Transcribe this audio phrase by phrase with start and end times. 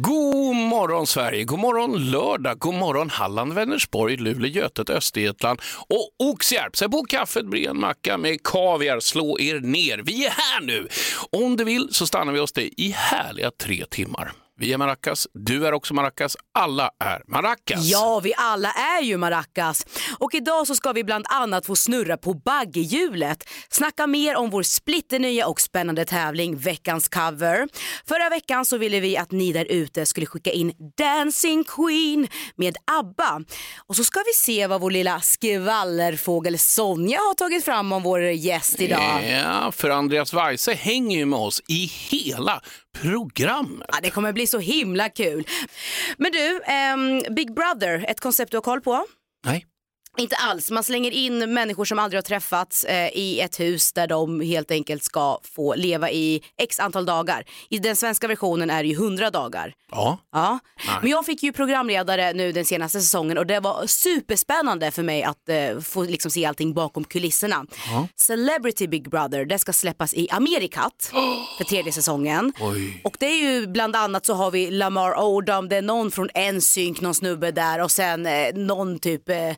[0.00, 6.76] God morgon Sverige, god morgon lördag, god morgon Halland, Vänersborg, Luleå, Götet, Östergötland och Oxjärp.
[6.76, 9.98] Sätt på kaffet, bre en macka med kaviar, slå er ner.
[9.98, 10.88] Vi är här nu!
[11.30, 14.32] Om du vill så stannar vi hos dig i härliga tre timmar.
[14.60, 17.84] Vi är Maracas, du är också Maracas, alla är Maracas.
[17.84, 19.86] Ja, vi alla är ju maracas.
[20.18, 23.48] Och idag så ska vi bland annat få snurra på baggehjulet.
[23.68, 27.68] Snacka mer om vår splitternya och spännande tävling Veckans cover.
[28.08, 32.76] Förra veckan så ville vi att ni där ute skulle skicka in Dancing Queen med
[32.98, 33.40] ABBA.
[33.86, 38.22] Och så ska vi se vad vår lilla skvallerfågel Sonja har tagit fram om vår
[38.22, 39.22] gäst idag.
[39.28, 42.60] Ja, för Andreas Weise hänger ju med oss i hela
[43.00, 43.88] programmet.
[43.92, 45.44] Ja, det kommer bli så himla kul.
[46.18, 49.04] Men du, ehm, Big Brother, ett koncept du har koll på?
[49.44, 49.66] Nej.
[50.18, 50.70] Inte alls.
[50.70, 54.70] Man slänger in människor som aldrig har träffats eh, i ett hus där de helt
[54.70, 57.44] enkelt ska få leva i x antal dagar.
[57.70, 59.74] I den svenska versionen är det ju 100 dagar.
[59.90, 60.18] Ja.
[60.32, 60.58] Ja.
[61.02, 65.22] Men jag fick ju programledare nu den senaste säsongen och det var superspännande för mig
[65.22, 67.66] att eh, få liksom se allting bakom kulisserna.
[68.16, 71.10] Celebrity Big Brother, det ska släppas i Amerikat
[71.58, 72.52] för tredje säsongen.
[72.60, 73.00] Oj.
[73.04, 76.28] Och det är ju bland annat så har vi Lamar Odom, det är någon från
[76.54, 79.56] NSYNC, någon snubbe där och sen eh, någon typ Eh,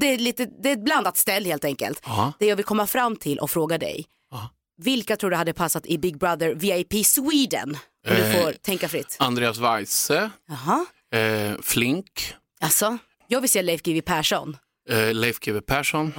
[0.00, 2.00] det, är lite, det är ett blandat ställ helt enkelt.
[2.04, 2.32] Ja.
[2.38, 4.06] Det jag vill komma fram till och fråga dig.
[4.30, 4.50] Ja.
[4.82, 7.70] Vilka tror du hade passat i Big Brother VIP Sweden?
[8.08, 8.42] Om du Eh.
[8.44, 9.16] får tänka fritt.
[9.18, 10.86] Andreas Weise, Jaha,
[11.20, 12.98] eh, Flink, alltså.
[13.28, 14.56] Jag vill se Leif GW Persson.
[14.90, 16.12] eh, Leif GW Persson.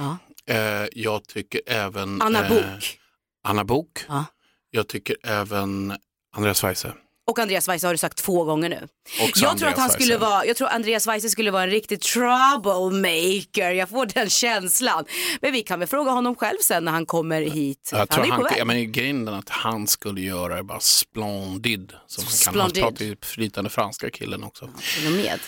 [0.46, 0.56] Eh,
[0.92, 2.22] jag tycker även...
[2.22, 2.98] Anna eh, Bok
[3.44, 4.04] Anna Bok.
[4.08, 4.24] Ja.
[4.70, 5.96] Jag tycker även
[6.36, 6.94] Andreas Weise.
[7.24, 8.88] Och Andreas Weise har du sagt två gånger nu.
[9.28, 12.00] Också Jag tror att han skulle vara, jag tror Andreas Weise skulle vara en riktig
[12.00, 13.70] troublemaker.
[13.70, 15.04] Jag får den känslan.
[15.40, 17.90] Men vi kan väl fråga honom själv sen när han kommer hit.
[17.92, 18.58] Jag tror han är han, på väg.
[18.58, 21.92] ja, men grejen är att han skulle göra det bara splendid.
[22.06, 22.60] Som han kan.
[22.60, 24.64] Han pratar ju flytande franska killen också.
[25.06, 25.40] Och med.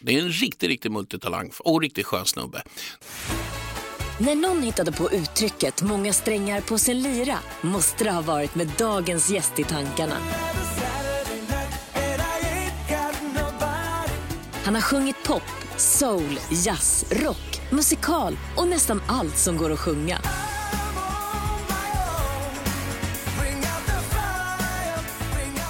[0.00, 2.62] Det är en riktig, riktig multitalang och riktigt skön snubbe.
[4.18, 8.70] När någon hittade på uttrycket många strängar på sin lyra måste det ha varit med
[8.78, 10.16] dagens gäst i tankarna.
[14.64, 15.42] Han har sjungit pop,
[15.76, 20.18] soul, jazz, rock, musikal och nästan allt som går att sjunga.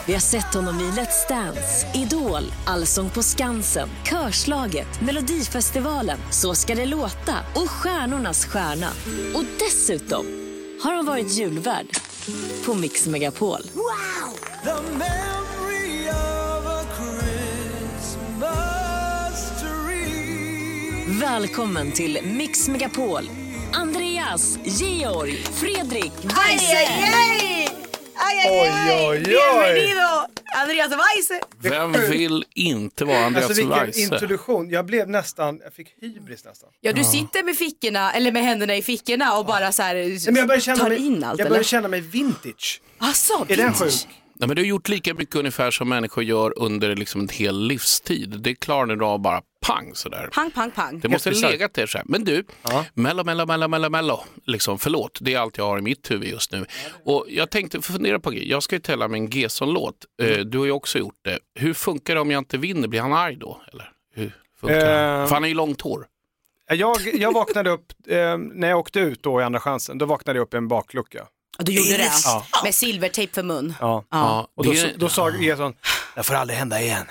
[0.06, 6.74] Vi har sett honom i Let's Dance, Idol, Allsång på Skansen, Körslaget, Melodifestivalen, Så ska
[6.74, 8.88] det låta och Stjärnornas stjärna.
[9.34, 10.26] Och dessutom
[10.82, 11.86] har han varit julvärd
[12.66, 13.62] på Mix Megapol.
[14.64, 15.53] The
[21.20, 23.30] Välkommen till Mix Megapol.
[23.72, 26.76] Andreas, Georg, Fredrik, Weise.
[26.76, 27.68] aj, aj!
[28.14, 29.06] Aj, aj, Oj, aj!
[29.08, 29.24] oj, oj.
[29.24, 30.26] Bienvenido,
[30.56, 31.40] Andreas Weise!
[31.58, 34.00] Vem vill inte vara Andreas Alltså vilken Weise?
[34.00, 36.68] introduktion, jag blev nästan, jag fick hybris nästan.
[36.80, 40.18] Ja, du sitter med fickorna, eller med händerna i fickorna och bara så här Nej,
[40.26, 41.50] men jag börjar känna tar mig, in allt jag eller?
[41.50, 42.80] börjar känna mig vintage.
[42.98, 43.92] Asså, Är den vintage.
[44.06, 44.08] sjuk?
[44.36, 47.60] Nej, men du har gjort lika mycket ungefär som människor gör under liksom en hel
[47.66, 48.40] livstid.
[48.40, 50.28] Det klarar du av bara pang sådär.
[50.32, 51.00] Pang, pang, pang.
[51.00, 52.04] Det måste ha legat där så här.
[52.08, 52.44] Men du,
[52.94, 54.20] mello, mello, mello, mello, mello.
[54.46, 56.66] Liksom, förlåt, det är allt jag har i mitt huvud just nu.
[57.04, 58.34] Och jag tänkte fundera på.
[58.34, 59.94] Jag ska ju tävla med en Gesson-låt.
[60.22, 61.38] Eh, Du har ju också gjort det.
[61.54, 62.88] Hur funkar det om jag inte vinner?
[62.88, 63.60] Blir han arg då?
[63.72, 65.20] Eller hur funkar det?
[65.22, 66.06] Eh, För han har ju långt hår.
[66.68, 70.38] Jag, jag vaknade upp, eh, när jag åkte ut då i Andra chansen, då vaknade
[70.38, 71.26] jag upp i en baklucka.
[71.58, 72.10] Du gjorde det?
[72.24, 72.46] Ja.
[72.64, 73.74] Med silvertejp för mun?
[73.80, 74.04] Ja.
[74.10, 75.74] Ja, Och då, då sa Gesson,
[76.16, 77.06] det får aldrig hända igen.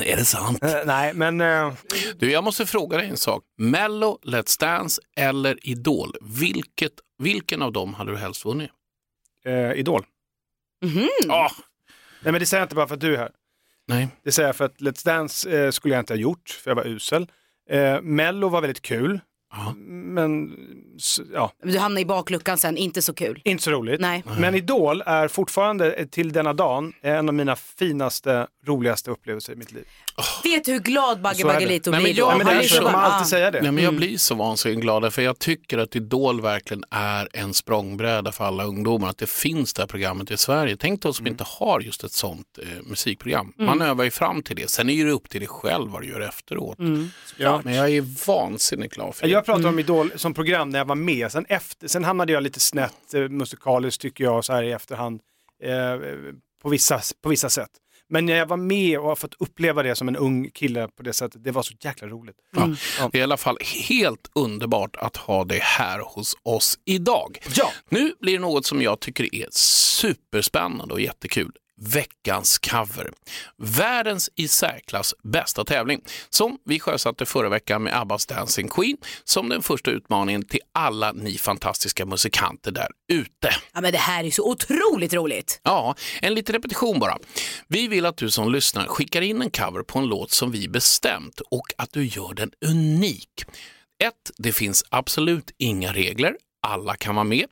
[0.00, 0.64] Är det sant?
[0.64, 1.72] Eh, nej, men eh,
[2.18, 3.42] Du, jag måste fråga dig en sak.
[3.58, 6.14] Mello, Let's Dance eller Idol?
[6.20, 8.70] Vilket, vilken av dem hade du helst vunnit?
[9.46, 10.04] eh, Idol.
[10.84, 11.08] Mhm.
[11.28, 11.50] Ah,
[12.22, 13.30] Nej men det säger jag inte bara för att du är här.
[13.88, 14.08] nej.
[14.24, 16.76] Det säger jag för att Let's Dance eh, skulle jag inte ha gjort, för jag
[16.76, 17.26] var usel.
[17.70, 19.20] Eh, Mello var väldigt kul,
[19.52, 19.74] Ja.
[19.86, 20.56] men
[21.34, 23.40] ja, Du hamnade i bakluckan sen, inte så kul.
[23.44, 24.00] inte så roligt.
[24.00, 24.24] Nej.
[24.38, 29.56] Men Idol är fortfarande eh, till denna dagen en av mina finaste, roligaste upplevelser i
[29.56, 29.84] mitt liv.
[30.44, 31.44] Vet du hur glad Bagge.
[31.44, 32.44] Baggelito Nej, men blir jag- då?
[32.44, 33.62] Han är så, kommer alltid säga det.
[33.62, 37.54] Nej, men jag blir så vansinnigt glad för jag tycker att Idol verkligen är en
[37.54, 39.08] språngbräda för alla ungdomar.
[39.10, 40.76] Att det finns det här programmet i Sverige.
[40.76, 43.52] Tänk dig oss som inte har just ett sånt eh, musikprogram.
[43.58, 44.70] Man övar ju fram till det.
[44.70, 46.78] Sen är det upp till dig själv vad du gör efteråt.
[47.36, 47.60] Ja.
[47.64, 49.32] Men jag är vansinnigt glad för det.
[49.32, 52.42] Jag pratar om Idol som program när jag var med, sen, efter, sen hamnade jag
[52.42, 55.20] lite snett eh, musikaliskt tycker jag så här i efterhand
[55.62, 55.96] eh,
[56.62, 57.70] på, vissa, på vissa sätt.
[58.10, 61.02] Men när jag var med och har fått uppleva det som en ung kille på
[61.02, 62.36] det sättet, det var så jäkla roligt.
[62.56, 62.74] Ja.
[63.12, 63.58] Det är i alla fall
[63.88, 67.38] helt underbart att ha dig här hos oss idag.
[67.54, 67.72] Ja.
[67.88, 71.52] Nu blir det något som jag tycker är superspännande och jättekul.
[71.80, 73.10] Veckans cover.
[73.58, 79.48] Världens i särklass bästa tävling som vi sjösatte förra veckan med Abbas Dancing Queen som
[79.48, 83.50] den första utmaningen till alla ni fantastiska musikanter där ute.
[83.72, 85.60] Ja, men det här är så otroligt roligt.
[85.62, 87.18] Ja, en liten repetition bara.
[87.68, 90.68] Vi vill att du som lyssnar skickar in en cover på en låt som vi
[90.68, 93.44] bestämt och att du gör den unik.
[94.04, 94.14] 1.
[94.38, 96.34] Det finns absolut inga regler.
[96.60, 97.46] Alla kan vara med.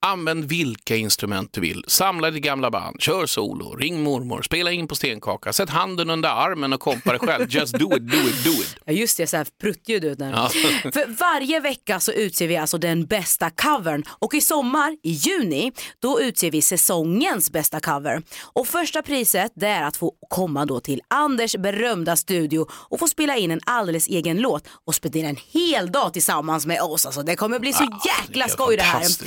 [0.00, 1.84] Använd vilka instrument du vill.
[1.88, 6.28] Samla ditt gamla band, kör solo, ring mormor, spela in på stenkaka, sätt handen under
[6.28, 7.46] armen och kompa dig själv.
[7.48, 8.76] Just do it, do it, do it.
[8.84, 10.30] Ja just det, så här pruttljud ut där.
[10.30, 10.48] Ja.
[10.92, 15.72] För varje vecka så utser vi alltså den bästa covern och i sommar, i juni,
[15.98, 18.22] då utser vi säsongens bästa cover.
[18.42, 23.08] Och första priset det är att få komma då till Anders berömda studio och få
[23.08, 27.06] spela in en alldeles egen låt och spendera en hel dag tillsammans med oss.
[27.06, 28.98] Alltså det kommer bli så jäkla helt skoj det här.
[28.98, 29.24] alltså.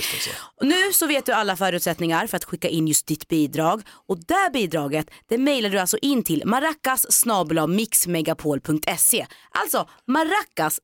[0.62, 4.50] Nu så vet du alla förutsättningar för att skicka in just ditt bidrag och det
[4.54, 7.26] bidraget det mejlar du alltså in till maracas
[7.68, 9.26] mixmegapol.se.
[9.52, 10.80] Alltså maracas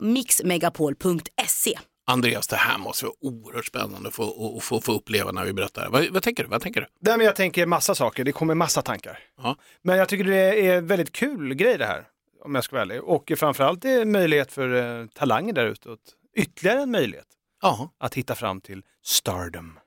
[0.00, 1.78] mixmegapol.se.
[2.06, 5.52] Andreas, det här måste vara oerhört spännande att få, att få, få uppleva när vi
[5.52, 5.88] berättar.
[5.90, 6.48] Vad, vad tänker du?
[6.48, 6.86] Vad tänker du?
[7.00, 9.18] Nej, men jag tänker massa saker, det kommer massa tankar.
[9.42, 9.56] Ja.
[9.82, 12.04] Men jag tycker det är väldigt kul grej det här,
[12.44, 13.02] om jag ska vara ärlig.
[13.02, 15.98] Och framförallt det är möjlighet för eh, talanger där ute, att-
[16.36, 17.26] ytterligare en möjlighet
[17.62, 17.90] Ja.
[18.00, 19.78] att hitta fram till stardom.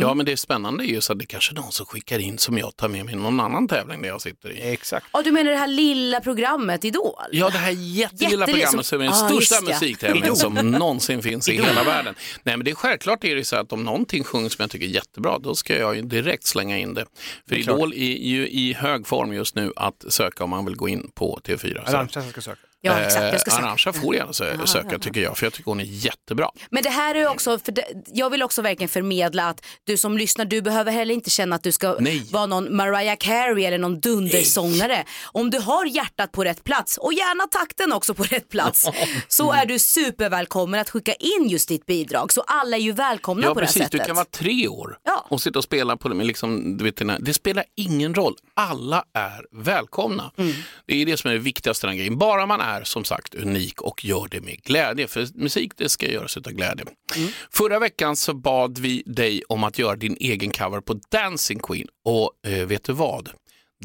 [0.00, 2.18] ja, men det är spännande är ju så att det kanske är någon som skickar
[2.18, 4.72] in som jag tar med mig någon annan tävling där jag sitter i.
[4.72, 5.06] Exakt.
[5.12, 7.12] Ja, du menar det här lilla programmet Idol?
[7.32, 9.66] Ja, det här jättelilla Jättelill- programmet som är den Ah, största det.
[9.72, 12.14] musiktävlingen som någonsin finns i hela världen.
[12.42, 14.86] Nej, men det är självklart är det så att om någonting sjungs som jag tycker
[14.86, 17.04] är jättebra, då ska jag ju direkt slänga in det.
[17.48, 17.76] För är klart.
[17.78, 21.10] Idol är ju i hög form just nu att söka om man vill gå in
[21.14, 21.84] på TV4.
[21.86, 22.60] Så, Arantxa ska söka.
[22.82, 23.24] Ja, exakt.
[23.32, 23.66] Jag ska eh, säga.
[23.66, 26.50] Arantxa får gärna sö- söka tycker jag, för jag tycker hon är jättebra.
[26.70, 30.18] Men det här är också, för det, jag vill också verkligen förmedla att du som
[30.18, 32.22] lyssnar, du behöver heller inte känna att du ska Nej.
[32.32, 35.04] vara någon Mariah Carey eller någon dundersångare.
[35.32, 38.86] Om du har hjärtat på rätt plats och gärna takten också på rätt plats
[39.28, 42.32] så är du supervälkommen att skicka in just ditt bidrag.
[42.32, 43.82] Så alla är ju välkomna Ja, på det här precis.
[43.82, 44.00] sättet.
[44.00, 45.26] Du kan vara tre år Ja.
[45.30, 46.24] och sitta och spela på det.
[46.24, 48.34] Liksom, du vet, det spelar ingen roll.
[48.54, 50.32] Alla är välkomna.
[50.36, 50.52] Mm.
[50.86, 52.18] Det är det som är det viktigaste den grejen.
[52.18, 55.06] Bara man är som sagt unik och gör det med glädje.
[55.06, 56.84] För musik det ska göras av glädje.
[57.16, 57.28] Mm.
[57.50, 61.86] Förra veckan så bad vi dig om att göra din egen cover på Dancing Queen.
[62.04, 63.30] Och eh, vet du vad?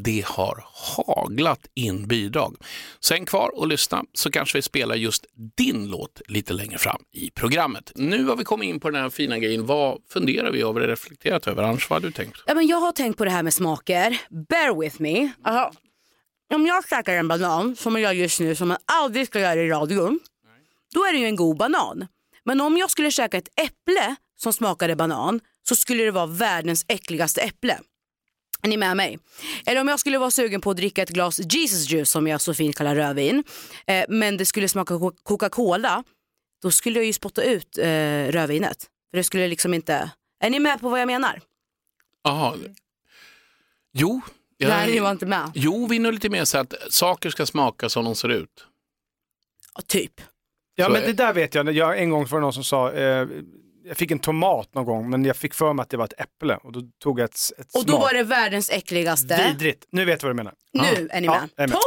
[0.04, 2.56] Det har haglat in bidrag.
[3.00, 5.26] Sen kvar och lyssna så kanske vi spelar just
[5.58, 7.92] din låt lite längre fram i programmet.
[7.96, 9.66] Nu har vi kommit in på den här fina grejen.
[9.66, 11.64] Vad funderar vi över och reflekterat över?
[11.64, 12.44] Annars vad har du tänkt?
[12.46, 14.22] Ja, men jag har tänkt på det här med smaker.
[14.50, 15.30] Bear with me.
[15.44, 15.80] Alltså,
[16.54, 19.62] om jag käkar en banan som jag gör just nu som man aldrig ska göra
[19.62, 20.20] i radion.
[20.94, 22.08] Då är det ju en god banan.
[22.44, 26.86] Men om jag skulle käka ett äpple som smakade banan så skulle det vara världens
[26.88, 27.80] äckligaste äpple.
[28.62, 29.20] Är ni med mig?
[29.66, 32.42] Eller om jag skulle vara sugen på att dricka ett glas Jesus juice som jag
[32.42, 33.44] så fint kallar rödvin.
[33.88, 36.04] Eh, men det skulle smaka Coca-Cola.
[36.62, 37.84] Då skulle jag ju spotta ut eh,
[38.32, 38.90] rödvinet.
[39.12, 40.12] För det skulle liksom inte...
[40.40, 41.42] Är ni med på vad jag menar?
[42.24, 42.58] Jaha.
[43.94, 44.22] Jo,
[44.70, 45.52] jag, Nej, ni var inte med.
[45.56, 48.66] jo, vi är nog lite mer så att saker ska smaka som de ser ut.
[49.76, 50.22] Ja, typ.
[50.76, 52.64] Ja Så men är- det där vet jag, jag en gång var det någon som
[52.64, 53.28] sa, eh,
[53.88, 56.20] jag fick en tomat någon gång men jag fick för mig att det var ett
[56.20, 58.02] äpple och då tog jag ett, ett Och då smak.
[58.02, 59.48] var det världens äckligaste.
[59.52, 60.54] Vidrigt, nu vet jag vad du menar.
[60.74, 61.50] Nu är ni Ja, med.
[61.56, 61.78] jag är med.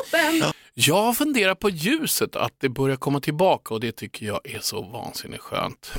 [0.40, 0.52] Toppen!
[0.74, 4.82] Jag funderar på ljuset, att det börjar komma tillbaka och det tycker jag är så
[4.82, 5.92] vansinnigt skönt.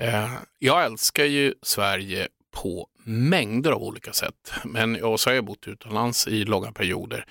[0.00, 4.52] Eh, jag älskar ju Sverige på mängder av olika sätt.
[4.64, 7.24] Men jag så har jag bott utomlands i långa perioder.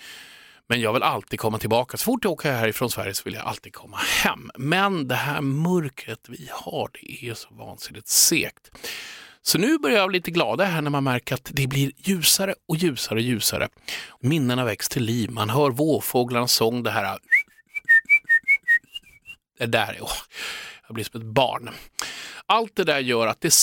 [0.68, 1.98] Men jag vill alltid komma tillbaka.
[1.98, 4.52] Så fort jag åker härifrån Sverige så vill jag alltid komma hem.
[4.56, 8.72] Men det här mörkret vi har, det är så vansinnigt segt.
[9.42, 12.56] Så nu börjar jag bli lite gladare här när man märker att det blir ljusare
[12.68, 13.70] och ljusare och ljusare.
[14.20, 15.32] Minnena väcks till liv.
[15.32, 17.20] Man hör vårfåglarnas sång, det här...
[19.60, 20.12] Det där, åh,
[20.88, 21.70] jag blir som ett barn.
[22.46, 23.54] Allt det där gör att det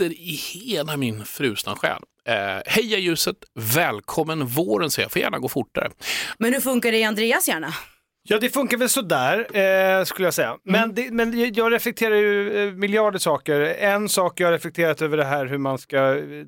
[0.00, 2.02] spritter i hela min frusna själ.
[2.26, 5.90] Eh, heja ljuset, välkommen våren säger jag, får gärna gå fortare.
[6.38, 7.74] Men hur funkar det i Andreas hjärna?
[8.22, 10.56] Ja det funkar väl sådär eh, skulle jag säga.
[10.64, 13.60] Men, det, men jag reflekterar ju eh, miljarder saker.
[13.60, 16.44] En sak jag har reflekterat över det här hur man ska, eh,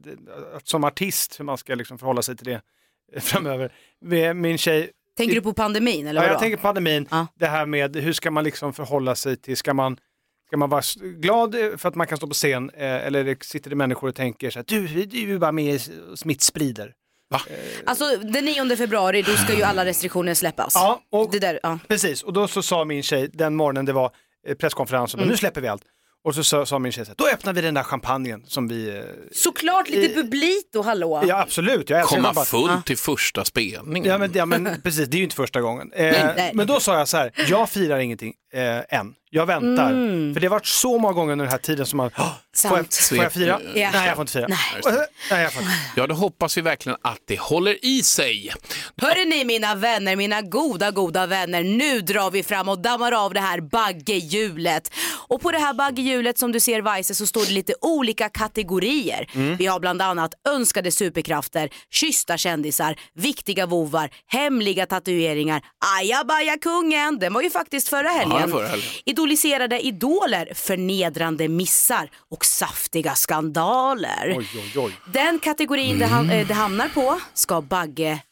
[0.57, 2.61] att som artist, hur man ska liksom förhålla sig till det
[3.15, 3.73] eh, framöver.
[4.05, 6.33] Med Min tjej Tänker du på pandemin eller Ja, vadå?
[6.35, 7.27] jag tänker på pandemin, Ja.
[7.35, 9.97] det här med hur ska man liksom förhålla sig till, ska man,
[10.53, 10.83] ska man vara
[11.21, 14.09] glad eh, för att man kan stå på scen eh, eller det sitter det människor
[14.09, 15.81] och tänker så här, du, du är bara med
[16.13, 16.93] och smittsprider.
[17.87, 20.75] Alltså den 9 februari då ska ju alla restriktioner släppas.
[20.75, 21.79] Ja, och Det där, ja.
[21.89, 24.11] precis, och då så sa min tjej den morgonen det var
[24.49, 25.83] eh, presskonferens, och bara, nu släpper vi allt.
[26.25, 28.69] Och så sa, sa min tjej så här, då öppnar vi den där champagnen som
[28.69, 28.97] vi...
[28.97, 31.23] eh, Såklart lite publito, hallå.
[31.29, 32.45] Ja absolut, jag Komma champagne.
[32.47, 34.11] fullt till första spelningen.
[34.11, 35.93] Ja men, ja men precis, det är ju inte första gången.
[35.93, 36.51] Eh, nej.
[36.55, 39.15] Men då sa jag så här, jag firar ingenting eh, än.
[39.35, 39.89] Jag väntar.
[40.35, 42.33] För det har varit så många gånger under den här tiden som man, "Åh,
[42.69, 43.61] får jag, får jag fira?
[43.75, 43.91] Ja.
[43.93, 44.47] Nej jag får inte fira.
[44.49, 44.59] Nej.
[45.31, 45.75] Nej, jag får inte.
[45.97, 48.53] Ja, då hoppas vi verkligen att det håller i sig.
[49.03, 53.35] Hörrni ni mina vänner, mina goda goda vänner, nu drar vi fram och dammar av
[53.35, 54.93] det här baggehjulet.
[55.29, 59.27] Och på det här baggehjulet som du ser Weise så står det lite olika kategorier.
[59.57, 65.63] Vi har bland annat önskade superkrafter, kyssta kändisar, viktiga vovar, hemliga tatueringar,
[66.01, 68.51] ajabaja kungen, den var ju faktiskt förra helgen.
[68.51, 68.89] förra helgen.
[69.23, 74.35] Idoliserade idoler, förnedrande missar och saftiga skandaler.
[74.39, 74.93] Oj, oj, oj.
[75.13, 78.23] Den kategorin det, ham- eh, det hamnar på ska Bagge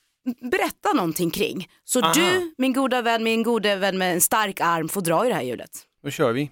[0.50, 1.68] berätta någonting kring.
[1.84, 5.28] Så du, min goda vän, min gode vän med en stark arm får dra i
[5.28, 5.70] det här hjulet.
[6.04, 6.50] Då kör vi.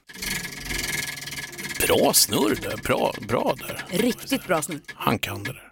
[1.87, 3.85] Bra snurr där, bra, bra där.
[3.89, 4.81] Riktigt bra snurr.
[4.95, 5.69] Han kan det där.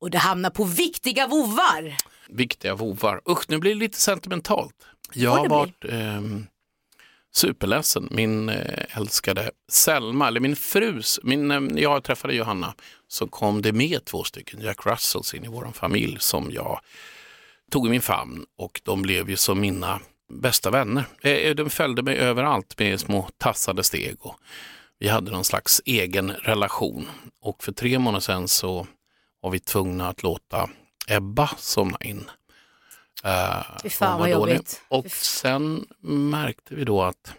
[0.00, 1.94] Och det hamnar på viktiga vovar.
[2.28, 3.20] Viktiga vovar.
[3.30, 4.74] Usch, nu blir det lite sentimentalt.
[5.12, 6.46] Jag har varit ehm,
[7.36, 8.08] superledsen.
[8.10, 12.74] Min eh, älskade Selma, eller min frus, min, när jag träffade Johanna
[13.08, 16.80] så kom det med två stycken Jack Russells in i vår familj som jag
[17.70, 20.00] tog i min famn och de blev ju som mina
[20.32, 21.04] bästa vänner.
[21.20, 24.36] Eh, de följde mig överallt med små tassade steg och
[24.98, 27.08] vi hade någon slags egen relation.
[27.40, 28.86] Och för tre månader sedan så
[29.40, 30.70] var vi tvungna att låta
[31.08, 32.30] Ebba somna in.
[33.24, 34.54] Eh, Fy fan, hon var vad dålig.
[34.54, 34.82] jobbigt.
[34.88, 35.86] Och sen
[36.30, 37.32] märkte vi då att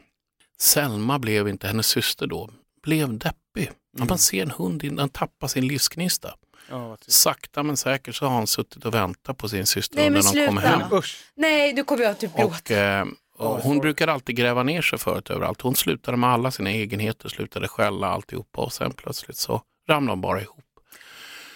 [0.60, 2.50] Selma blev inte, hennes syster då,
[2.84, 3.72] blev deppig.
[3.98, 6.36] När man ser en hund, den tappar sin livsgnista.
[6.70, 6.98] Ja.
[7.08, 10.48] Sakta men säkert så har han suttit och väntat på sin syster Nej, när de
[10.48, 10.78] kommer sluta.
[10.78, 10.94] hem.
[10.94, 11.18] Usch.
[11.36, 12.46] Nej, nu kommer jag typ gråta.
[12.48, 13.06] Och, eh,
[13.38, 15.62] och hon brukade alltid gräva ner sig förut överallt.
[15.62, 20.22] Hon slutade med alla sina egenheter, slutade skälla alltihopa och sen plötsligt så ramlade de
[20.22, 20.65] bara ihop.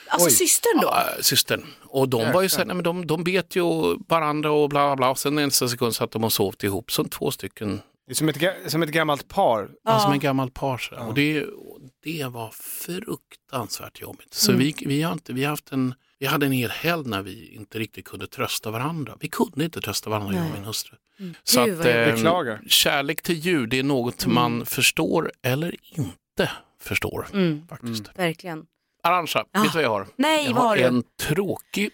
[0.10, 0.34] Alltså Oj.
[0.34, 0.88] systern då?
[0.88, 1.66] Äh, systern.
[1.84, 3.64] Och de var ju så här, nej, men de, de bet ju
[4.08, 5.10] varandra och bla bla bla.
[5.10, 8.30] Och sen nästa sekund satt de och sovt ihop som två stycken, Det är som
[8.30, 9.70] ett, som ett gammalt par.
[9.84, 10.00] ja.
[10.00, 10.78] som en gammal par.
[10.78, 11.08] så där.
[11.08, 14.34] Och det, och det var fruktansvärt jobbigt.
[14.34, 17.22] Så vi, vi, har inte, vi, har haft en, vi hade en hel helg när
[17.22, 19.18] vi inte riktigt kunde trösta varandra.
[19.20, 20.98] Vi kunde inte trösta varandra, jag och min hustru.
[21.44, 26.52] Så Gud, att, eh, kärlek till djur, det är något man förstår eller inte
[26.82, 27.28] förstår.
[27.34, 28.10] Mm, Faktiskt.
[28.16, 28.66] verkligen.
[29.04, 30.08] Arantxa, vet du vad jag har?
[30.16, 30.84] Nej, jag vad har du?
[30.84, 31.90] en tråkig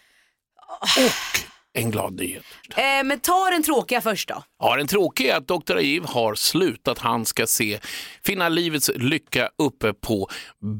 [0.97, 1.39] och
[1.73, 2.43] en glad nyhet.
[2.75, 4.43] Eh, men ta den tråkiga först då.
[4.59, 5.75] Ja, den tråkiga är att Dr.
[5.75, 6.99] Ajiv har slutat.
[6.99, 7.79] Han ska se,
[8.23, 10.27] finna livets lycka uppe på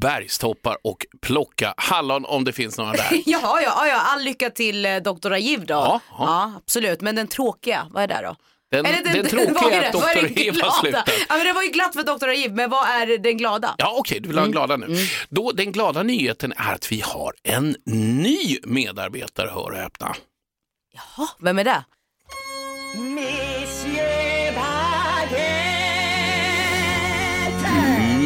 [0.00, 3.08] bergstoppar och plocka hallon om det finns några där.
[3.26, 5.32] Jaha, ja, ja, all lycka till eh, Dr.
[5.32, 5.74] Ajiv då.
[5.74, 6.52] Ja, Ja, ja.
[6.56, 7.00] absolut.
[7.00, 8.36] Men den tråkiga, vad är det då?
[8.70, 9.86] Den, Eller den, vad tråkiga är det?
[9.88, 10.20] att Dr.
[10.20, 10.72] det Ajiv har glada?
[10.80, 11.10] slutat.
[11.28, 12.28] Ja, men det var ju glatt för Dr.
[12.28, 13.74] Ajiv, men vad är den glada?
[13.78, 14.96] Ja, okej, du vill ha en glada nu.
[15.28, 20.16] Då, den glada nyheten är att vi har en ny medarbetare, hör och häpna.
[20.92, 21.84] Jaha, vem är det?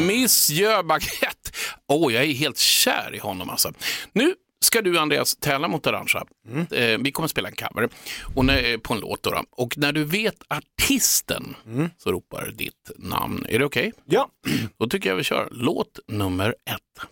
[0.07, 1.51] Monsieur Baguette.
[1.89, 3.73] Åh, jag är helt kär i honom alltså.
[4.13, 6.25] Nu ska du Andreas tävla mot Arantxa.
[6.71, 7.89] Eh, vi kommer att spela en cover
[8.35, 9.23] och när, på en låt.
[9.23, 9.45] Då, då.
[9.51, 11.57] Och när du vet artisten
[11.99, 13.47] så ropar ditt namn.
[13.49, 13.93] Är det okej?
[14.07, 14.29] Ja.
[14.79, 17.07] Då tycker jag vi kör låt nummer ett.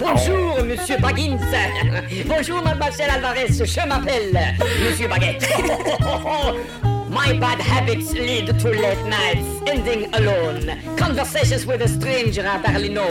[0.00, 1.42] Bonjour, monsieur Baggins.
[2.28, 3.60] Bonjour, mademoiselle Alvarez.
[3.76, 5.46] Je m'appelle monsieur Baguette.
[7.10, 10.96] My bad habits lead to late nights, ending alone.
[10.98, 13.08] Conversations with a stranger at Berlino.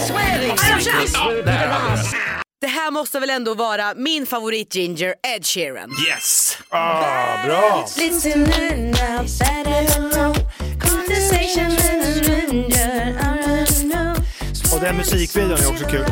[0.00, 2.16] Swearing secrets will be the last.
[2.60, 5.90] Det här måste väl ändå vara min favorit Ginger, Ed Sheeran.
[6.08, 6.58] Yes!
[6.68, 7.86] Ah, bra.
[14.74, 16.04] Och den musikvideon är också kul.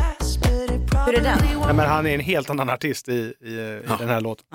[1.05, 1.39] Hur är den?
[1.61, 4.45] Ja, men han är en helt annan artist i, i, i den här låten.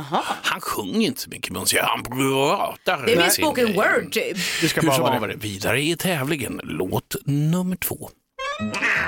[0.42, 1.83] Han sjunger inte så mycket, Monsieur.
[1.85, 3.07] Han pratar.
[3.07, 3.76] Det är mer sin spoken grej.
[3.76, 4.37] word typ.
[4.61, 5.37] Det ska Hur bara vara det.
[5.37, 6.61] vidare i tävlingen.
[6.64, 8.11] Låt nummer två.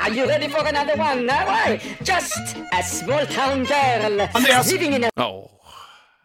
[0.06, 1.26] Are you ready for another one?
[1.26, 4.72] Now I just a small town girl Andreas.
[4.72, 5.50] living in a Ja,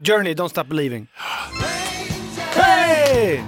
[0.07, 1.07] Journey, Don't Stop Believing.
[2.55, 3.43] Hey!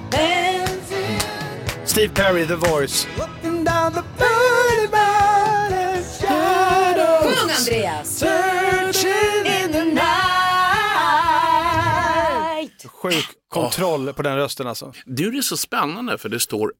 [1.85, 3.07] Steve Perry, The Voice.
[7.59, 8.23] Andreas!
[12.85, 14.93] Sjuk kontroll på den rösten alltså.
[15.05, 16.73] Nu är det så spännande för det står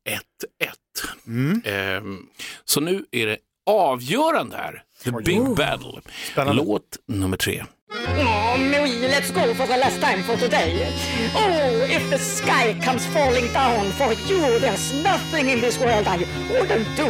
[1.28, 1.68] 1-1.
[1.68, 2.20] Ehm,
[2.66, 4.84] så nu är det avgörande här.
[5.04, 6.02] The Big Battle.
[6.32, 6.64] Spännande.
[6.64, 7.66] Låt nummer tre.
[8.08, 10.92] Oh, Marie, let's go for the last time for today.
[11.36, 16.18] Oh, if the sky comes falling down for you, there's nothing in this world I
[16.50, 17.08] wouldn't do.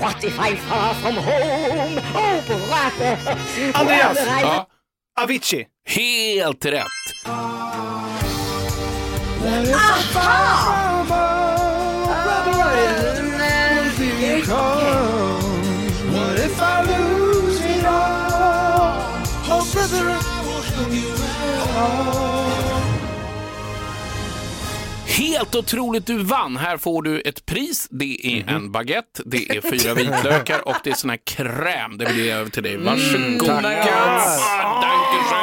[0.00, 1.98] What if I'm far from home?
[2.14, 3.18] Oh, brother.
[3.74, 4.18] Andreas!
[4.18, 4.66] Well, I- Ja,
[5.14, 5.66] Avicii.
[5.84, 6.86] helt rätt.
[14.44, 15.21] What
[25.06, 26.56] Helt otroligt, du vann.
[26.56, 27.88] Här får du ett pris.
[27.90, 28.48] Det är Mhm.
[28.56, 31.98] en baguette, det är fyra vitlökar och det är sån här kräm.
[31.98, 32.76] Det blir över till dig.
[32.76, 33.62] Varsågod.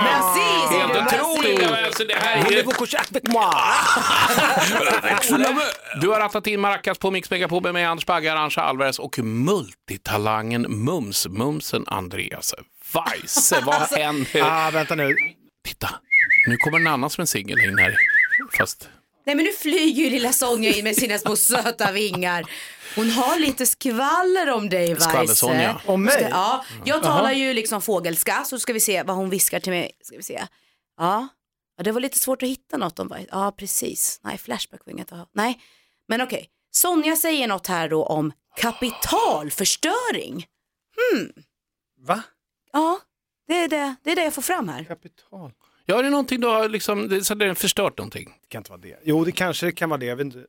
[0.03, 1.21] Merci, säger Helt du.
[1.21, 1.59] otroligt.
[1.61, 1.83] Merci.
[1.85, 2.43] Alltså, det här är...
[6.01, 9.19] Du har rattat in Maracas på Mix Megapol med mig, Anders Bagge, Arantxa Alvarez och
[9.19, 12.53] multitalangen Mums-Mumsen Andreas
[12.93, 13.61] Weise.
[13.65, 14.41] Vad händer?
[14.43, 15.15] Ah, vänta nu.
[15.67, 15.89] Titta,
[16.47, 17.97] nu kommer en annan som en singel in här.
[18.57, 18.89] Fast
[19.25, 22.51] Nej men nu flyger ju lilla Sonja in med sina små söta vingar.
[22.95, 25.09] Hon har lite skvaller om dig Weise.
[25.09, 25.81] Skvaller-Sonja.
[25.85, 26.13] Om mig?
[26.13, 29.71] Ska- Ja, jag talar ju liksom fågelska så ska vi se vad hon viskar till
[29.71, 29.91] mig.
[30.03, 30.43] Ska vi se.
[30.97, 31.27] Ja,
[31.77, 33.27] ja det var lite svårt att hitta något om Weise.
[33.31, 34.19] Ja, precis.
[34.23, 35.29] Nej, Flashback var inget att ha.
[35.33, 35.59] Nej,
[36.07, 36.49] men okej.
[36.71, 38.31] Sonja säger något här då om
[38.61, 40.45] kapitalförstöring.
[42.07, 42.23] Va?
[42.73, 42.99] Ja,
[43.47, 44.83] det är det, det är det jag får fram här.
[44.83, 45.51] Kapital.
[45.89, 48.25] Ja, det är någonting du har liksom, det, så det har förstört någonting.
[48.41, 48.99] Det kan inte vara det.
[49.03, 50.05] Jo, det kanske kan vara det.
[50.05, 50.39] Jag vet inte.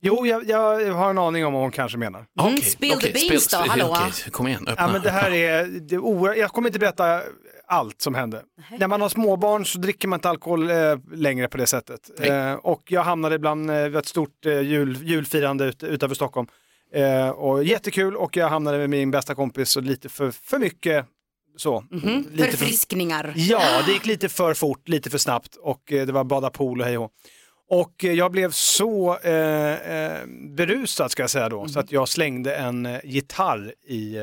[0.00, 2.18] Jo, jag, jag har en aning om vad hon kanske menar.
[2.18, 3.96] Mm, Okej, spill the okej, beans spill- då, hallå?
[3.98, 4.84] okej, kom igen, öppna.
[4.86, 7.22] Ja, men det här är, det är jag kommer inte berätta
[7.66, 8.42] allt som hände.
[8.78, 10.76] När man har småbarn så dricker man inte alkohol eh,
[11.12, 12.10] längre på det sättet.
[12.18, 12.28] Nej.
[12.30, 16.46] Eh, och jag hamnade ibland eh, vid ett stort eh, jul, julfirande ut, utanför Stockholm.
[16.94, 21.06] Eh, och jättekul och jag hamnade med min bästa kompis och lite för, för mycket
[21.60, 21.84] så.
[21.90, 23.32] Mhm, Lite för, Förfriskningar.
[23.36, 26.80] Ja, det gick lite för fort, lite för snabbt och eh, det var bada pool
[26.80, 27.10] och hej och.
[27.70, 30.18] Och eh, jag blev så eh, eh,
[30.56, 34.22] berusad ska jag säga då, så att jag slängde en gitarr i eh,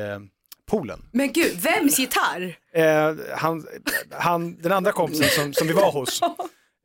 [0.70, 1.08] poolen.
[1.12, 2.56] Men gud, vems gitarr?
[2.74, 3.66] Eh, han,
[4.10, 6.20] han, den andra kompisen som, som vi var hos.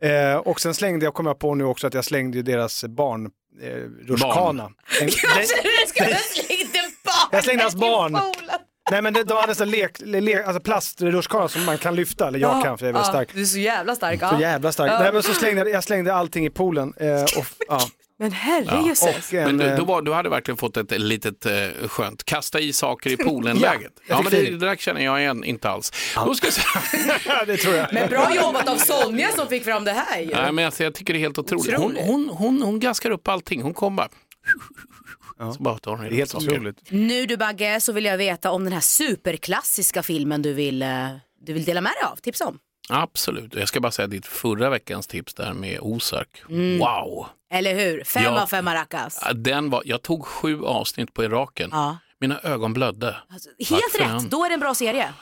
[0.03, 2.83] Eh, och sen slängde jag, kom jag på nu också att jag slängde ju deras
[2.83, 3.25] barn,
[3.61, 3.67] eh,
[4.07, 4.63] rutschkana.
[4.99, 5.09] Den- den-
[5.79, 8.13] Jag ska jag slängde barn Jag slängde hans barn.
[8.91, 12.39] Nej men det, de hade en lek, le, alltså plastrutschkana som man kan lyfta, eller
[12.39, 13.29] jag kan för jag är väldigt Ja, stark.
[13.33, 14.19] Du är så jävla stark.
[14.19, 14.41] Så Ja.
[14.41, 14.91] jävla stark.
[14.99, 16.93] Nej, men så slängde jag, jag slängde allting i poolen.
[16.97, 17.81] Eh, och, ja,
[18.19, 19.33] Men herrejösses.
[19.33, 22.59] en, Men du, eh, då var, du hade verkligen fått ett litet eh, skönt kasta
[22.59, 23.91] i saker i poolen-läget.
[24.07, 25.91] ja, fick men det, det där känner jag igen, inte alls.
[26.25, 27.87] Då ska jag säga, det tror jag.
[27.93, 30.27] Men bra jobbat av Sonja som fick fram det här ju.
[30.35, 31.77] nej, men alltså, jag tycker det är helt otroligt.
[31.77, 32.05] Hon, Otroligt.
[32.05, 34.09] hon, hon, hon gaskar upp allting, hon kommer bara...
[35.55, 36.77] Så bara tar hon Det är helt otroligt.
[36.91, 41.07] Nu du Bagge så vill jag veta om den här superklassiska filmen du vill, eh,
[41.41, 42.15] du vill dela med dig av.
[42.15, 42.59] Tipsa om.
[42.89, 43.55] Absolut.
[43.55, 46.43] Jag ska bara säga ditt förra veckans tips där med Ozark.
[46.79, 47.27] Wow!
[47.53, 48.03] Eller hur?
[48.03, 48.41] Fem Ja.
[48.41, 49.19] av fem maracas.
[49.25, 51.69] Ja, Den var, jag tog sju avsnitt på Iraken.
[51.73, 51.97] Ja.
[52.19, 53.15] Mina ögon blödde.
[53.29, 55.13] Alltså, helt rätt, då är det en bra serie.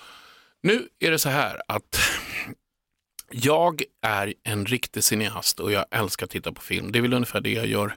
[0.63, 1.99] Nu är det så här att
[3.31, 6.91] jag är en riktig cineast och jag älskar att titta på film.
[6.91, 7.95] Det är väl ungefär det jag gör.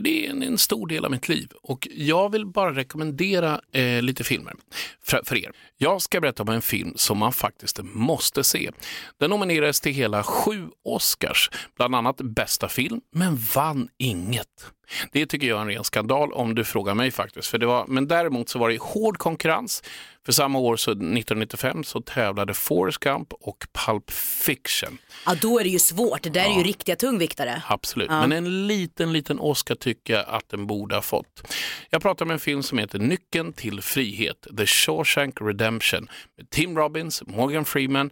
[0.00, 4.02] Det är en, en stor del av mitt liv och jag vill bara rekommendera eh,
[4.02, 4.54] lite filmer
[5.02, 5.52] för, för er.
[5.76, 8.70] Jag ska berätta om en film som man faktiskt måste se.
[9.18, 14.73] Den nominerades till hela sju Oscars, bland annat bästa film, men vann inget.
[15.12, 17.48] Det tycker jag är en ren skandal om du frågar mig faktiskt.
[17.48, 19.82] För det var, men däremot så var det hård konkurrens.
[20.26, 24.98] För samma år, så 1995, så tävlade Forrest Gump och Pulp Fiction.
[25.26, 26.22] Ja, då är det ju svårt.
[26.22, 27.62] Det där är ju riktiga tungviktare.
[27.68, 31.54] Absolut, men en liten, liten Oscar tycker jag att den borde ha fått.
[31.90, 36.78] Jag pratar om en film som heter Nyckeln till frihet, The Shawshank Redemption, med Tim
[36.78, 38.10] Robbins, Morgan Freeman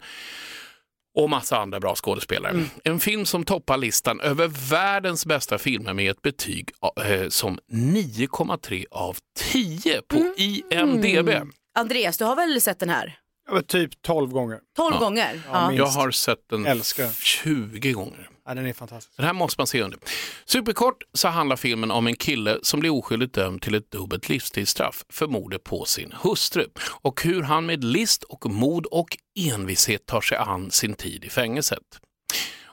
[1.15, 2.63] och massa andra bra skådespelare.
[2.83, 6.69] En film som toppar listan över världens bästa filmer med ett betyg
[7.05, 9.17] eh, som 9,3 av
[9.51, 11.29] 10 på IMDB.
[11.75, 13.17] Andreas, du har väl sett den här?
[13.49, 14.59] Var typ 12 gånger.
[14.75, 15.41] 12 gånger?
[15.51, 15.73] Ja.
[15.73, 17.09] Jag har sett den Älskar.
[17.23, 18.29] 20 gånger.
[18.45, 19.17] Ja, den är fantastisk.
[19.17, 19.99] Den här måste man se under.
[20.45, 25.05] Superkort så handlar filmen om en kille som blir oskyldigt dömd till ett dubbelt livstidsstraff
[25.09, 26.65] för mordet på sin hustru
[27.01, 31.29] och hur han med list och mod och envishet tar sig an sin tid i
[31.29, 31.79] fängelset.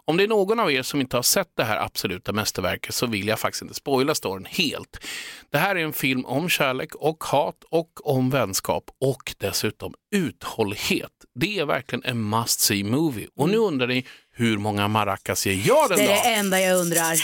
[0.04, 3.06] Om det är någon av er som inte har sett det här absoluta mästerverket så
[3.06, 5.06] vill jag faktiskt inte spoila storyn helt.
[5.50, 11.12] Det här är en film om kärlek och hat och om vänskap och dessutom uthållighet.
[11.34, 13.28] Det är verkligen en must see movie.
[13.36, 16.78] Och nu undrar ni hur många maracas ger jag den Det är det enda jag
[16.80, 17.16] undrar.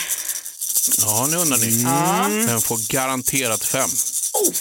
[0.99, 2.47] Ja, nu undrar ni.
[2.47, 3.89] Den får garanterat fem.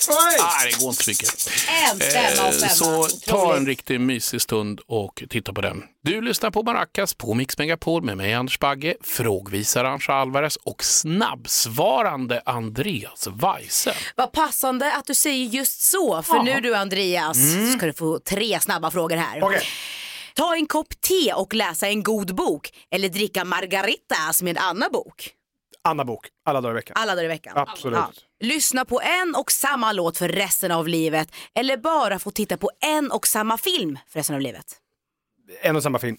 [0.10, 1.50] Nej, det går inte så mycket.
[1.92, 2.70] En femma och Eh, femma.
[2.70, 2.86] Så
[3.28, 3.68] ta en Otroligt.
[3.68, 5.84] riktigt mysig stund och titta på den.
[6.04, 10.84] Du lyssnar på Maracas på Mix Megapol med mig Anders Bagge, frågvisare Arantxa Alvarez och
[10.84, 13.94] snabbsvarande Andreas Weise.
[14.16, 16.24] Vad passande att du säger just så.
[16.24, 17.38] För nu du Andreas
[17.78, 19.44] ska du få tre snabba frågor här.
[19.44, 19.62] Okej.
[20.36, 22.70] Ta en kopp te och läsa en god bok.
[22.92, 25.30] Eller dricka margaritas med Anna Bok.
[25.86, 26.94] Anna Bok, alla dagar i veckan.
[27.00, 27.58] Alla dagar i veckan.
[27.58, 28.26] Absolut.
[28.40, 31.32] Lyssna på en och samma låt för resten av livet.
[31.56, 34.66] Eller bara få titta på en och samma film för resten av livet.
[35.62, 36.18] En och samma film.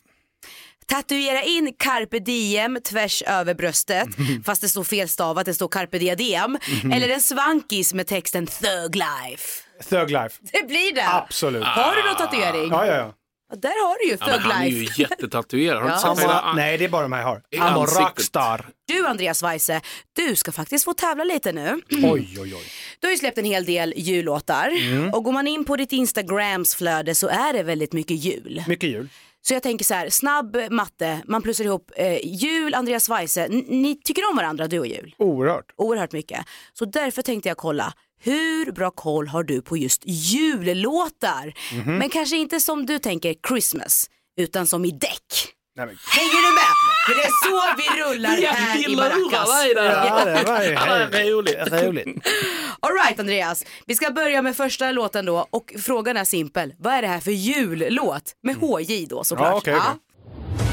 [0.86, 4.08] Tatuera in carpe diem tvärs över bröstet
[4.44, 6.58] fast det står felstavat, det står carpe diadem.
[6.92, 9.62] Eller en svankis med texten thug life.
[9.88, 10.42] Thug Life.
[10.52, 11.08] Det blir det.
[11.08, 11.64] Absolut.
[11.64, 12.70] Har du någon tatuering?
[12.70, 13.12] Ja, ja, ja.
[13.50, 15.02] Ja, Där har du ju Ja, thug han är ju life.
[15.02, 15.76] jättetatuerad.
[15.82, 16.14] Har du inte Ja.
[16.14, 17.42] sett hela- nej, det är bara de här jag har.
[17.50, 18.02] I a ansiktet.
[18.04, 18.68] rockstar.
[18.88, 19.80] Du Andreas Weise,
[20.16, 21.80] du ska faktiskt få tävla lite nu.
[21.90, 22.62] Oj, oj, oj.
[23.00, 24.70] Du har ju släppt en hel del jullåtar
[25.12, 28.64] och går man in på ditt Instagrams flöde så är det väldigt mycket jul.
[28.68, 29.08] Mycket jul.
[29.42, 33.64] Så jag tänker så här, snabb matte, man plussar ihop eh, jul, Andreas Weise, N-
[33.68, 35.14] ni tycker om varandra du och jul?
[35.18, 35.64] Oerhört.
[35.76, 36.46] Oerhört mycket.
[36.72, 41.52] Så därför tänkte jag kolla, hur bra koll har du på just jullåtar?
[41.98, 45.52] Men kanske inte som du tänker Christmas, utan som i däck.
[45.76, 46.72] Nej, men, Hänger du med?
[47.06, 49.48] För det är så vi rullar här i Maracas.
[49.74, 51.72] ja, det var ju roligt.
[51.72, 52.06] roligt.
[52.80, 56.74] All right Andreas, vi ska börja med första låten då och frågan är simpel.
[56.78, 58.32] Vad är det här för jullåt?
[58.42, 59.50] Med HJ då såklart.
[59.50, 59.92] Ja, okej, okej.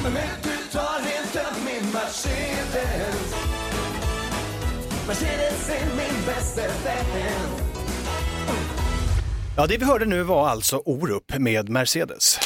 [0.03, 0.99] Men du tar
[1.41, 3.33] upp min Mercedes
[5.07, 5.42] Mercedes
[6.25, 7.49] bästa vän
[9.57, 12.39] Ja, det vi hörde nu var alltså Orup med Mercedes.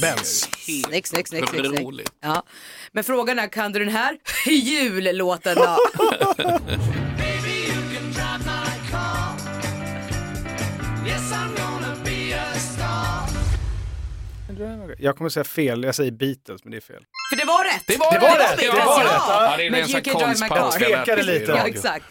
[0.00, 0.48] Benz.
[0.58, 1.52] Snyggt, snyggt, snyggt.
[1.52, 1.80] Vad snyggt.
[1.80, 2.12] roligt.
[2.20, 2.42] Ja.
[2.92, 5.78] Men frågan är, kan du den här jullåten då?
[14.98, 17.02] Jag kommer säga fel, jag säger Beatles, men det är fel.
[17.30, 17.82] För det var rätt!
[17.86, 18.52] Det var Det var rätt!
[18.52, 19.12] rätt, det var rätt.
[19.28, 20.56] Ja, det är Men en you can drive my car.
[20.56, 21.52] jag Tvekade lite.
[21.52, 22.04] Ja, exakt.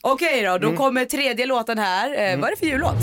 [0.00, 2.08] Okej då, då kommer tredje låten här.
[2.32, 2.94] Eh, Vad är det för jullåt?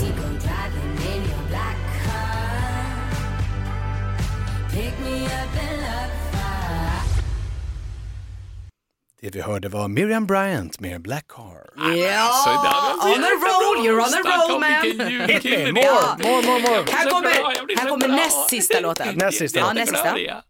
[9.24, 11.44] Det vi hörde var Miriam Bryant med Black Car.
[11.44, 14.82] Alltså, det hade- on a roll, you're on a roll man.
[14.82, 15.84] vilken julkille More.
[15.84, 16.16] Ja.
[16.22, 16.84] more, more, more.
[16.92, 17.30] Här kommer,
[17.78, 19.14] här kommer näst sista låten.
[19.14, 19.58] Näst sista.
[19.58, 20.18] Ja, näst sista.
[20.18, 20.42] Ja.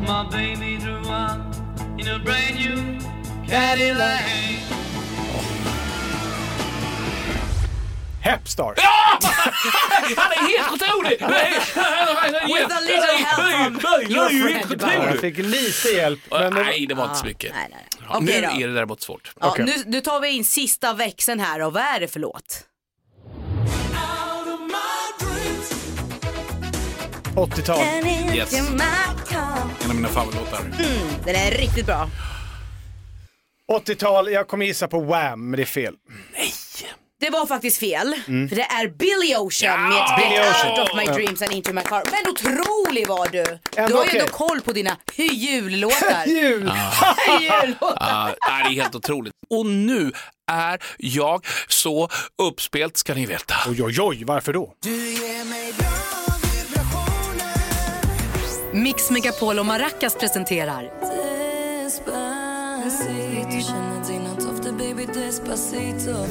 [0.00, 3.00] My baby drew up in a brand new
[3.50, 4.81] Cadillac.
[8.22, 8.74] Hepstar.
[10.16, 11.18] Han är helt otrolig!
[12.46, 14.28] With a little help from your
[14.78, 15.04] friend.
[15.10, 16.20] Jag fick lite hjälp.
[16.30, 17.52] Men det- Nej, det var inte så mycket.
[17.54, 17.86] Nej, nej.
[18.08, 18.62] Ja, nu Okej då.
[18.62, 19.32] är det däremot svårt.
[19.40, 19.64] Ja, Okej.
[19.64, 22.64] nu, nu tar vi in sista växeln här och vad är det för låt?
[27.36, 27.78] 80-tal.
[28.34, 28.52] Yes.
[28.52, 28.80] En
[29.90, 30.60] av mina favoritlåtar.
[31.24, 32.08] Den är riktigt bra.
[33.72, 35.94] 80-tal, jag kommer gissa på Wham, men det är fel.
[37.22, 40.20] Det var faktiskt fel, för det är Billy Ocean med Mm.
[40.20, 40.70] Billy Ocean.
[40.70, 42.02] Out of My Dreams and Into My Car.
[42.10, 43.42] Men otrolig var du!
[43.44, 44.96] Du Ändå har ju ändå koll på dina
[45.32, 46.24] jullåtar.
[46.26, 46.72] Jul!
[47.40, 47.96] Jullåtar.
[48.40, 49.32] Ah, det är helt otroligt.
[49.50, 50.12] Och nu
[50.50, 52.08] är jag så
[52.42, 53.54] uppspelt ska ni veta.
[53.68, 54.72] Oj, oj, oj, varför då?
[58.72, 60.90] Mix Megapol och Maracas presenterar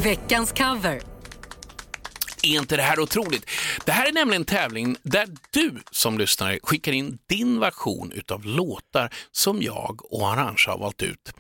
[0.03, 1.01] Veckans cover.
[2.43, 3.49] Är inte det här otroligt?
[3.85, 8.45] Det här är nämligen en tävling där du som lyssnare skickar in din version utav
[8.45, 11.33] låtar som jag och Arantxa har valt ut.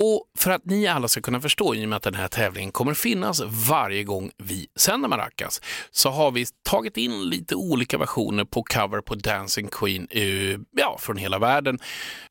[0.00, 2.72] Och för att ni alla ska kunna förstå, i och med att den här tävlingen
[2.72, 8.44] kommer finnas varje gång vi sänder Maracas, så har vi tagit in lite olika versioner
[8.44, 11.78] på cover på Dancing Queen eh, ja, från hela världen.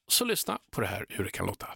[0.07, 1.67] Så lyssna på det här hur det kan låta.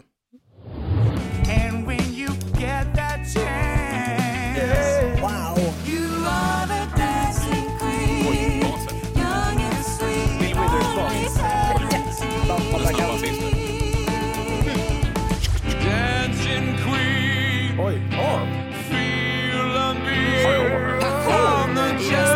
[22.00, 22.29] From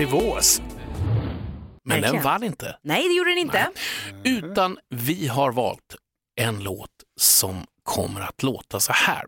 [0.00, 0.62] nivås.
[1.84, 2.24] Men den Verkligen.
[2.24, 2.76] vann inte.
[2.82, 3.70] Nej, det gjorde den inte.
[4.24, 5.96] Utan vi har valt
[6.40, 9.24] en låt som kommer att låta så här.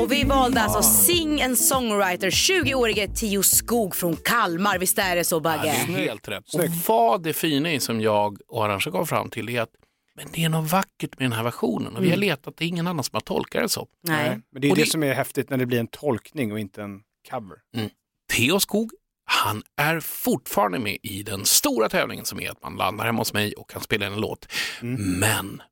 [0.00, 4.78] Och vi valde alltså Sing and Songwriter, 20-årige Tio Skog från Kalmar.
[4.78, 5.62] Visst är det så Ja, Bagge?
[5.62, 6.54] det är helt rätt.
[6.54, 9.70] Och vad det fina är som jag och arrangören kom fram till är att
[10.16, 12.68] men det är något vackert med den här versionen och vi har letat, det är
[12.68, 13.86] ingen annan som har tolkat det så.
[14.02, 14.40] Nej.
[14.52, 16.82] Men det är det, det- som är häftigt när det blir en tolkning och inte
[16.82, 17.56] en cover.
[18.32, 18.90] Theo Skog,
[19.24, 23.32] han är fortfarande med i den stora tävlingen som är att man landar hemma hos
[23.32, 24.46] mig och kan spela en låt.
[25.20, 25.62] Men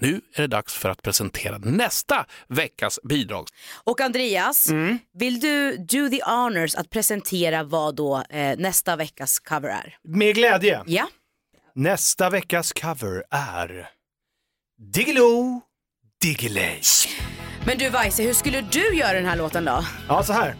[0.00, 3.46] nu är det dags för att presentera nästa veckas bidrag.
[3.84, 4.98] Och Andreas, Mm.
[5.14, 9.96] vill du do the honors att presentera vad då eh, nästa veckas cover är?
[10.04, 10.82] Med glädje.
[10.86, 11.08] Ja.
[11.74, 13.88] Nästa veckas cover är
[14.92, 15.60] Diggiloo
[16.22, 16.80] Diggiley.
[17.66, 19.84] Men du Weise, hur skulle du göra den här låten då?
[20.08, 20.56] Ja, så här.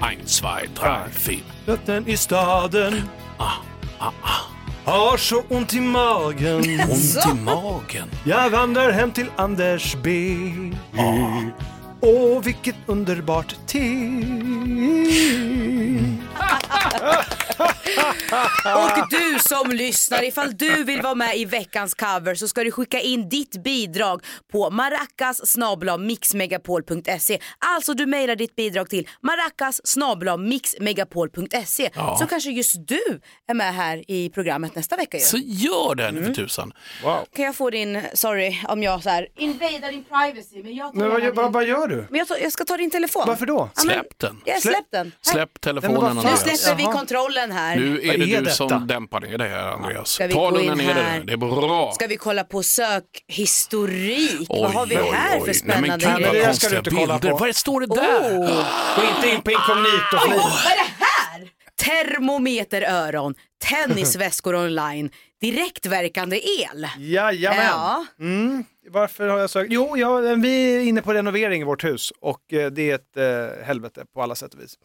[0.00, 1.42] Ein, zwei, drei, vier.
[1.66, 3.02] Vatten i staden
[3.38, 3.52] Ah,
[4.90, 6.80] har så ont i magen.
[6.90, 8.10] Ont i magen.
[8.24, 10.36] Jag vandrar hem till Anders B.
[12.00, 13.78] Åh, vilket underbart te.
[18.76, 22.70] Och du som lyssnar, ifall du vill vara med i veckans cover så ska du
[22.70, 25.56] skicka in ditt bidrag på maracas
[25.98, 27.38] mixmegapol.se.
[27.58, 29.80] Alltså du mejlar ditt bidrag till maracas
[30.38, 31.90] mixmegapol.se.
[32.18, 35.22] Så kanske just du är med här i programmet nästa vecka ju.
[35.24, 36.72] Så gör det nu för tusan.
[37.04, 37.24] Wow.
[37.36, 41.10] Kan jag få din, sorry om jag så här invadar din privacy men jag Men
[41.10, 42.06] vad, vad, vad gör du?
[42.10, 43.24] Men jag, tar, jag ska ta din telefon.
[43.26, 43.70] Varför då?
[43.76, 44.40] Ja, men- Släpp den.
[44.44, 45.12] Ja, Släpp- släpp den.
[45.22, 47.76] Släpp telefonen Nej, Nu släpper vi kontrollen här.
[47.80, 48.50] Nu är Vad det är du detta?
[48.68, 50.18] som dämpar ner det här Andreas.
[50.32, 51.24] Ta lugna in ner nu.
[51.24, 51.92] Det är bra.
[51.94, 54.46] Ska vi kolla på sökhistorik?
[54.48, 55.40] Vad Oj, har vi oj, här oj.
[55.40, 56.52] för Nej, spännande men gud, Nej, men vad det grejer?
[56.52, 57.30] ska du konstiga inte kolla bilder.
[57.30, 57.44] på.
[57.44, 58.30] Vad står det där?
[58.96, 60.16] Gå inte in på inkognito.
[60.16, 61.48] Oj, vad är det här?
[61.82, 63.34] Termometeröron,
[63.68, 66.86] tennisväskor online, direktverkande el.
[66.98, 67.64] Jajamän.
[67.66, 68.04] Ja.
[68.20, 68.64] Mm.
[68.92, 69.72] Varför har jag sökt?
[69.72, 73.16] Jo, ja, vi är inne på renovering i vårt hus och eh, det är ett
[73.16, 74.78] eh, helvete på alla sätt och vis.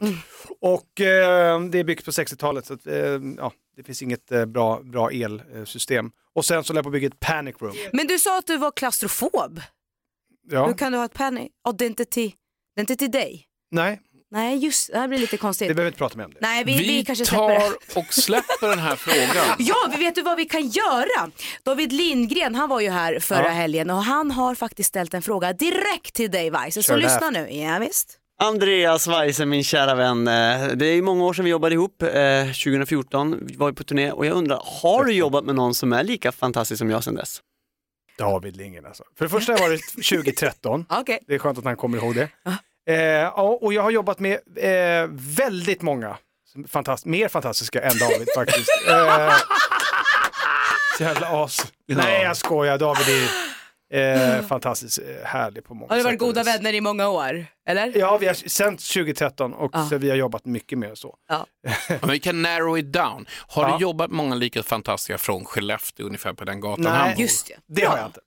[0.62, 2.96] Och eh, det är byggt på 60-talet så att, eh,
[3.38, 6.12] ja, det finns inget eh, bra, bra elsystem.
[6.34, 7.76] Och sen så lär jag på bygga ett panic room.
[7.94, 9.62] Men du sa att du var klaustrofob.
[10.50, 10.68] Ja.
[10.68, 12.32] Hur kan du ha ett panic identity,
[12.78, 13.46] identity day?
[13.72, 15.70] Nej, Nej, just det här blir lite konstigt.
[15.70, 16.38] vi behöver inte prata mer om det.
[16.42, 17.60] Nej, vi, vi, Vi kanske släpper det.
[17.60, 19.46] tar och släpper den här frågan.
[19.60, 21.32] Ja, vi vet du vad vi kan göra?
[21.64, 23.50] David Lindgren, han var ju här förra Ja.
[23.50, 26.84] helgen och han har faktiskt ställt en fråga direkt till dig Weise.
[26.84, 27.50] Så det lyssna nu.
[27.52, 28.18] Ja, visst.
[28.40, 30.28] Andreas Weise, min kära vän.
[30.28, 32.02] eh, Det är ju många år sedan vi jobbade ihop.
[32.02, 32.10] eh,
[32.46, 35.94] 2014 vi var vi på turné och jag undrar, har du jobbat med någon som
[35.94, 37.42] är lika fantastisk som jag sedan dess?
[38.18, 39.04] David Lindgren alltså.
[39.18, 40.86] För det första var det 2013.
[40.90, 41.20] Okej.
[41.28, 42.30] Det är skönt att han kommer ihåg det.
[42.88, 46.18] Eh, ja, och jag har jobbat med eh, väldigt många,
[46.68, 48.70] fantast mer fantastiska än David faktiskt.
[48.90, 49.34] Eh,
[50.98, 51.72] så jävla as.
[51.88, 53.30] Nej jag skojar, David
[53.94, 57.10] är eh, fantastiskt eh, härlig på många Har ni sätt varit goda vänner i många
[57.10, 57.46] år?
[57.68, 57.92] Eller?
[57.98, 59.86] Ja, vi har sen 2013 och Ja.
[59.90, 61.16] så vi har jobbat mycket mer så.
[62.02, 63.26] Men vi kan narrow it down.
[63.48, 63.78] Har Ja.
[63.78, 67.22] du jobbat med många lika fantastiska från Skellefteå ungefär på den gatan han Nej, bor?
[67.22, 67.56] Just det.
[67.82, 68.20] det har jag inte.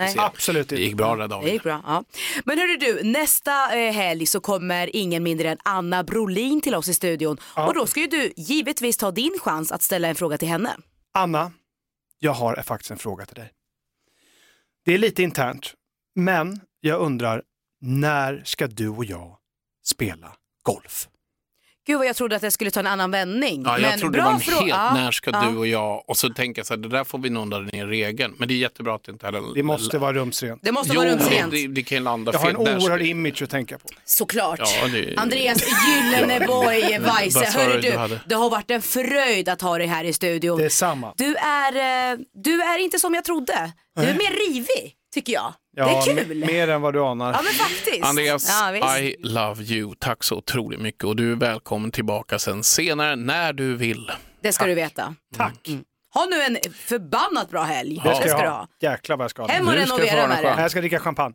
[0.00, 0.14] Nej.
[0.18, 0.84] Absolut det inte.
[0.84, 1.52] gick bra där Det David.
[1.52, 1.82] gick bra.
[1.86, 2.04] Ja.
[2.44, 6.88] Men hörru du, nästa eh, helg så kommer ingen mindre än Anna Brolin till oss
[6.88, 7.36] i studion.
[7.56, 10.76] Och då ska ju du givetvis ta din chans att ställa en fråga till henne.
[11.14, 11.52] Anna,
[12.18, 13.50] jag har faktiskt en fråga till dig.
[14.84, 15.74] Det är lite internt,
[16.14, 17.42] men jag undrar,
[17.80, 19.36] när ska du och jag
[19.84, 21.08] spela golf?
[21.90, 23.62] Gud vad jag trodde att jag skulle ta en annan vändning.
[23.66, 25.42] Ja, jag men trodde bra det var en frå- helt, ja, när ska ja.
[25.50, 27.86] du och jag, och så tänker jag så här, det där får vi nodda ner
[27.86, 28.34] regeln.
[28.38, 29.42] Men det är jättebra att det inte heller...
[29.54, 30.60] Det måste vara rumsrent.
[30.62, 31.50] Det måste Jo, vara rumsrent.
[31.52, 32.56] det, det kan landa Jag har fel.
[32.56, 33.88] en Där ska- oerhörd image att tänka på.
[34.04, 34.60] Såklart.
[34.82, 38.20] Ja, det- Andreas Gyllenborg Weise, hörru du hade?
[38.26, 40.58] det har varit en fröjd att ha dig här i studion.
[40.58, 41.14] Det är samma.
[41.16, 43.72] Du är, eh, du är inte som jag trodde.
[43.96, 45.54] Du är mer rivig, tycker jag.
[45.76, 46.46] Ja, Det är kul.
[46.46, 47.32] mer än vad du anar.
[47.32, 48.04] Ja men faktiskt.
[48.04, 48.48] Andreas,
[48.80, 48.98] ja.
[48.98, 49.94] I love you.
[49.98, 54.10] Tack så otroligt mycket och du är välkommen tillbaka sen senare när du vill.
[54.42, 55.14] Det ska du veta.
[55.36, 55.68] Tack.
[56.14, 58.00] Ha nu en förbannat bra helg.
[58.04, 58.68] Det ska, jag du ha.
[58.80, 59.48] Jäklar vad jag ska ha.
[59.48, 60.44] Hem och ska renovera med.
[60.58, 61.34] Jag ska dricka champagne.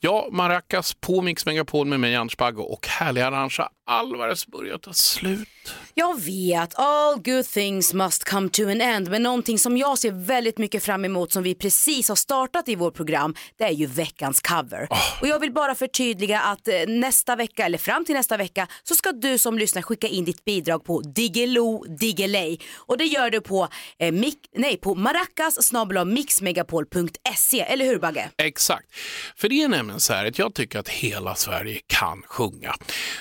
[0.00, 4.92] Ja, Maracas på Mix Megapol med mig Anders Bagge och härliga Arantxa Alvarez börjar ta
[4.92, 5.74] slut.
[6.00, 9.08] Jag vet, all good things must come to an end.
[9.10, 12.74] Men någonting som jag ser väldigt mycket fram emot som vi precis har startat i
[12.74, 14.88] vårt program, det är ju veckans cover.
[15.20, 18.94] Och jag vill bara förtydliga att eh, nästa vecka, eller fram till nästa vecka, så
[18.94, 22.58] ska du som lyssnar skicka in ditt bidrag på Diggiloo Diggiley.
[22.76, 25.72] Och det gör du på, eh, mik- nej, på maracas
[26.06, 28.30] mixmegapol.se, eller hur Bagge?
[28.36, 28.86] Exakt.
[29.36, 32.74] För det är nämligen så här att jag tycker att hela Sverige kan sjunga.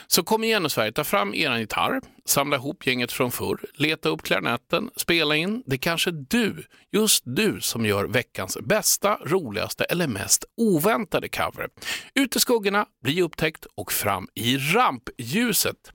[0.08, 4.10] Så kom igen nu Sverige, ta fram er gitarr, samla ihop gänget från förr, leta
[4.10, 5.64] upp klarinetten, spela in.
[5.66, 11.68] Det är kanske du, just du, som gör veckans bästa, roligaste eller mest oväntade cover.
[12.16, 15.94] Ut i skuggorna, bli upptäckt och fram i rampljuset.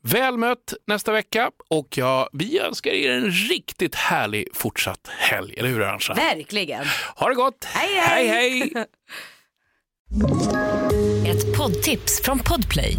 [0.00, 5.68] Väl mött nästa vecka och ja, vi önskar er en riktigt härlig fortsatt helg, eller
[5.68, 6.14] hur Arantxa?
[6.14, 6.84] Verkligen.
[7.16, 7.64] Ha det gott!
[7.64, 8.28] Hej, hej!
[8.28, 8.86] hej, hej.
[11.26, 12.98] Ett poddtips från Podplay.